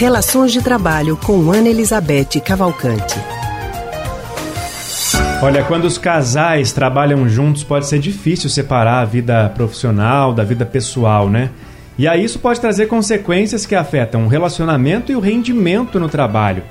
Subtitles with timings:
[0.00, 3.20] Relações de Trabalho com Ana Elizabeth Cavalcante.
[5.42, 10.64] Olha, quando os casais trabalham juntos, pode ser difícil separar a vida profissional da vida
[10.64, 11.50] pessoal, né?
[11.98, 16.62] E aí isso pode trazer consequências que afetam o relacionamento e o rendimento no trabalho.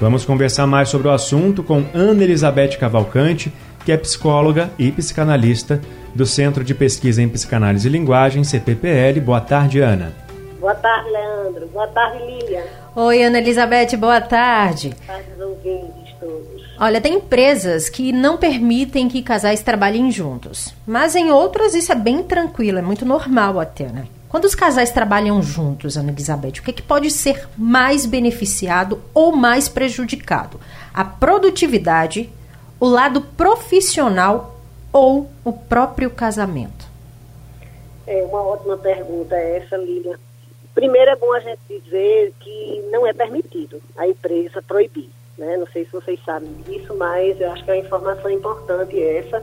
[0.00, 3.52] Vamos conversar mais sobre o assunto com Ana Elizabeth Cavalcante,
[3.84, 5.80] que é psicóloga e psicanalista
[6.14, 9.18] do Centro de Pesquisa em Psicanálise e Linguagem, CPPL.
[9.22, 10.25] Boa tarde, Ana.
[10.66, 11.66] Boa tarde, Leandro.
[11.68, 12.64] Boa tarde, Lilian.
[12.96, 14.96] Oi, Ana Elizabeth, boa tarde.
[15.06, 16.62] Boa tarde, ouvintes todos.
[16.76, 21.94] Olha, tem empresas que não permitem que casais trabalhem juntos, mas em outras isso é
[21.94, 24.08] bem tranquilo, é muito normal até, né?
[24.28, 29.00] Quando os casais trabalham juntos, Ana Elizabeth, o que, é que pode ser mais beneficiado
[29.14, 30.58] ou mais prejudicado?
[30.92, 32.28] A produtividade,
[32.80, 34.58] o lado profissional
[34.92, 36.86] ou o próprio casamento?
[38.04, 40.18] É uma ótima pergunta essa, Lilian.
[40.76, 45.08] Primeiro é bom a gente dizer que não é permitido a empresa proibir.
[45.38, 45.56] Né?
[45.56, 49.42] Não sei se vocês sabem disso, mas eu acho que é uma informação importante essa.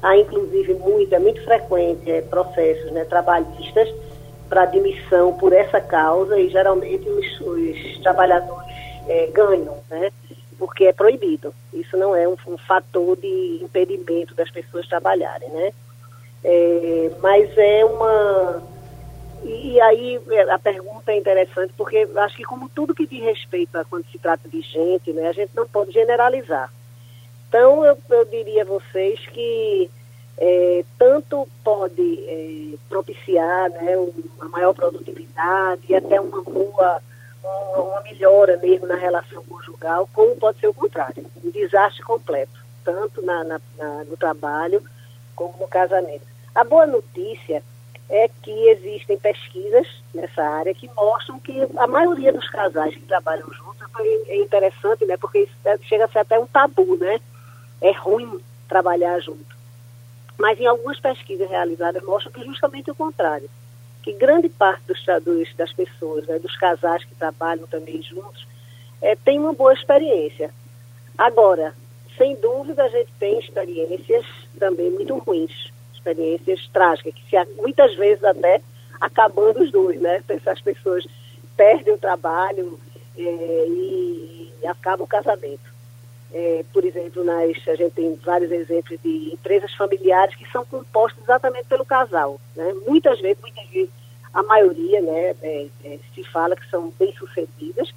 [0.00, 3.92] Há inclusive muito, é muito frequente é, processos né, trabalhistas
[4.48, 8.72] para admissão por essa causa e geralmente os, os trabalhadores
[9.08, 10.12] é, ganham, né?
[10.56, 11.52] Porque é proibido.
[11.72, 15.72] Isso não é um, um fator de impedimento das pessoas trabalharem, né?
[16.44, 18.62] É, mas é uma
[19.44, 23.76] e aí é, a pergunta é interessante porque acho que como tudo que diz respeito
[23.76, 26.72] a quando se trata de gente, né, a gente não pode generalizar.
[27.48, 29.90] Então eu, eu diria a vocês que
[30.38, 37.02] é, tanto pode é, propiciar né, uma maior produtividade e até uma boa,
[37.42, 42.52] uma, uma melhora mesmo na relação conjugal, como pode ser o contrário, um desastre completo,
[42.84, 44.82] tanto na, na, na, no trabalho
[45.34, 46.26] como no casamento.
[46.54, 47.62] A boa notícia
[48.08, 53.46] é que existem pesquisas nessa área que mostram que a maioria dos casais que trabalham
[53.52, 53.86] juntos
[54.28, 55.16] é interessante, né?
[55.18, 57.20] Porque isso chega a ser até um tabu, né?
[57.80, 59.56] É ruim trabalhar junto.
[60.38, 63.50] Mas em algumas pesquisas realizadas mostram que justamente o contrário,
[64.02, 68.46] que grande parte dos, dos das pessoas, né, dos casais que trabalham também juntos,
[69.02, 70.50] é, tem uma boa experiência.
[71.16, 71.74] Agora,
[72.16, 74.24] sem dúvida, a gente tem experiências
[74.58, 75.72] também muito ruins
[76.08, 78.60] experiências trágicas, que se, muitas vezes até
[79.00, 80.22] acabando os dois, né?
[80.28, 81.06] Essas pessoas
[81.56, 82.78] perdem o trabalho
[83.16, 83.22] é,
[83.68, 85.68] e, e acaba o casamento.
[86.32, 91.22] É, por exemplo, nas, a gente tem vários exemplos de empresas familiares que são compostas
[91.22, 92.38] exatamente pelo casal.
[92.54, 92.74] Né?
[92.86, 93.90] Muitas vezes, muitas vezes,
[94.34, 97.94] a maioria né, é, é, se fala que são bem-sucedidas,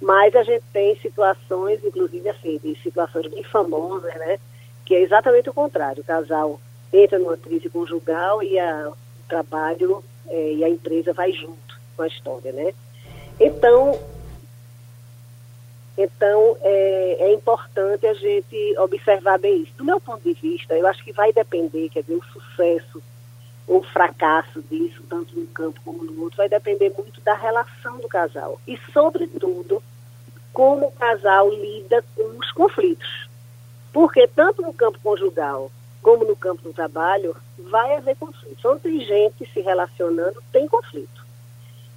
[0.00, 4.38] mas a gente tem situações, inclusive assim, de situações bem famosas, né,
[4.84, 6.02] que é exatamente o contrário.
[6.02, 6.60] O casal
[6.92, 12.02] entra numa crise conjugal e a, o trabalho é, e a empresa vai junto com
[12.02, 12.72] a história, né?
[13.40, 13.98] Então,
[15.96, 19.72] então é, é, importante a gente observar bem isso.
[19.76, 23.02] Do meu ponto de vista, eu acho que vai depender, quer dizer, o sucesso
[23.66, 27.98] ou o fracasso disso, tanto no campo como no outro, vai depender muito da relação
[27.98, 28.60] do casal.
[28.66, 29.82] E, sobretudo,
[30.52, 33.28] como o casal lida com os conflitos.
[33.92, 35.70] Porque tanto no campo conjugal
[36.02, 37.34] como no campo do trabalho,
[37.70, 38.68] vai haver conflito.
[38.68, 41.24] Onde tem gente se relacionando, tem conflito.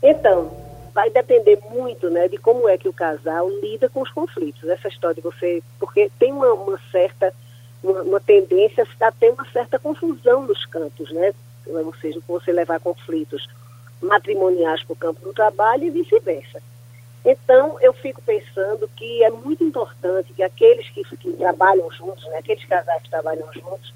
[0.01, 0.51] Então,
[0.93, 4.69] vai depender muito né, de como é que o casal lida com os conflitos.
[4.69, 5.61] Essa história de você.
[5.79, 7.33] Porque tem uma, uma certa.
[7.83, 11.33] Uma, uma, tendência a ter uma certa confusão nos campos, né?
[11.67, 13.47] Ou seja, você levar conflitos
[14.01, 16.61] matrimoniais para o campo do trabalho e vice-versa.
[17.25, 22.37] Então, eu fico pensando que é muito importante que aqueles que, que trabalham juntos, né,
[22.37, 23.91] aqueles casais que trabalham juntos,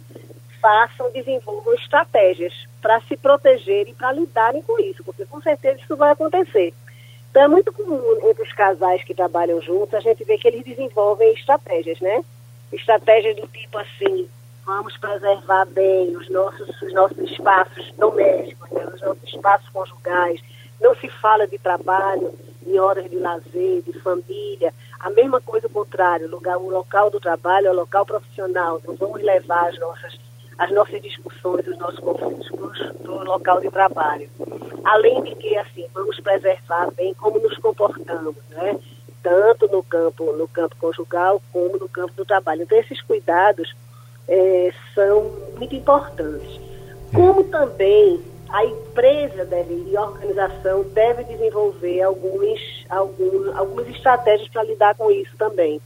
[0.59, 6.11] façam, desenvolvam estratégias para se protegerem, para lidarem com isso, porque com certeza isso vai
[6.11, 6.73] acontecer.
[7.29, 10.65] Então, é muito comum entre os casais que trabalham juntos a gente ver que eles
[10.65, 12.23] desenvolvem estratégias, né?
[12.73, 14.27] Estratégias do tipo assim,
[14.65, 18.85] vamos preservar bem os nossos, os nossos espaços domésticos, né?
[18.93, 20.41] os nossos espaços conjugais,
[20.81, 22.33] não se fala de trabalho,
[22.69, 24.73] em horas de lazer, de família.
[24.99, 28.81] A mesma coisa o contrário, lugar, o local do trabalho é o local profissional.
[28.85, 30.19] Não vamos levar as nossas,
[30.57, 32.47] as nossas discussões, os nossos conflitos
[33.01, 34.29] para o local de trabalho.
[34.83, 38.79] Além de que, assim, vamos preservar bem como nos comportamos, né?
[39.21, 42.63] Tanto no campo, no campo conjugal como no campo do trabalho.
[42.63, 43.73] Então, esses cuidados
[44.27, 46.59] é, são muito importantes.
[47.13, 54.63] Como também a empresa deve, e a organização deve desenvolver alguns, alguns, algumas estratégias para
[54.63, 55.79] lidar com isso também.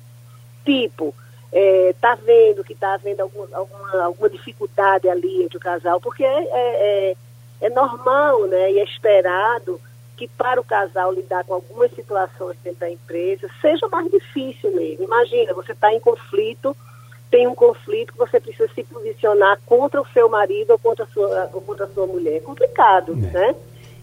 [0.63, 1.13] Tipo,
[1.51, 6.23] está é, vendo que está havendo alguma, alguma, alguma dificuldade ali entre o casal, porque
[6.23, 7.15] é, é, é,
[7.61, 9.79] é normal né, e é esperado
[10.15, 15.03] que para o casal lidar com algumas situações dentro da empresa seja mais difícil mesmo.
[15.03, 16.75] Imagina, você está em conflito,
[17.33, 21.07] tem um conflito que você precisa se posicionar contra o seu marido ou contra a
[21.07, 22.37] sua, ou contra a sua mulher.
[22.37, 23.15] É complicado, é.
[23.15, 23.55] né?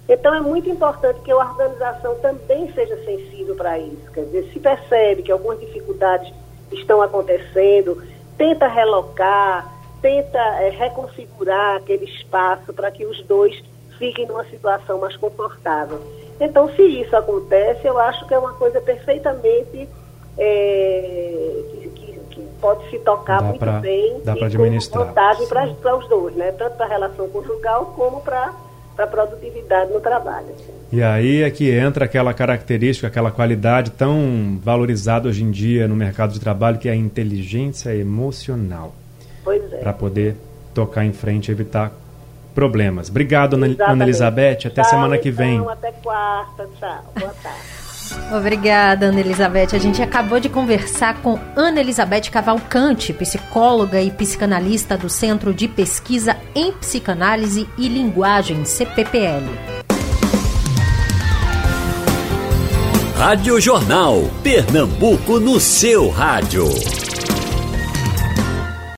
[0.09, 4.11] Então é muito importante que a organização também seja sensível para isso.
[4.13, 6.35] Quer dizer, se percebe que algumas dificuldades
[6.73, 8.03] estão acontecendo,
[8.37, 9.73] tenta relocar,
[10.03, 13.63] tenta é, reconfigurar aquele espaço para que os dois
[13.97, 16.01] fiquem numa situação mais confortável.
[16.41, 19.89] Então, se isso acontece, eu acho que é uma coisa perfeitamente
[20.37, 21.60] é,
[22.61, 25.07] pode se tocar dá muito pra, bem dá e administrar.
[25.07, 26.53] vantagem para os dois, né?
[26.53, 28.53] tanto para a relação conjugal como para
[28.99, 30.49] a produtividade no trabalho.
[30.93, 35.95] E aí é que entra aquela característica, aquela qualidade tão valorizada hoje em dia no
[35.95, 38.95] mercado de trabalho, que é a inteligência emocional.
[39.45, 39.79] Pois é.
[39.79, 40.37] Para poder
[40.75, 41.93] tocar em frente e evitar
[42.55, 43.09] problemas.
[43.09, 43.83] Obrigado, Exatamente.
[43.83, 44.67] Ana Elizabeth.
[44.67, 45.57] Até tchau, semana que vem.
[45.57, 46.69] Então, até quarta.
[46.79, 47.05] Tchau.
[47.19, 47.80] Boa tarde.
[48.37, 49.75] Obrigada, Ana Elizabeth.
[49.75, 55.69] A gente acabou de conversar com Ana Elizabeth Cavalcante, psicóloga e psicanalista do Centro de
[55.69, 59.81] Pesquisa em Psicanálise e Linguagem, CPPL.
[63.17, 64.31] Rádio Jornal.
[64.43, 66.65] Pernambuco no seu rádio.